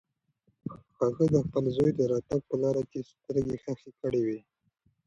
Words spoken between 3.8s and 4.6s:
کړې وې.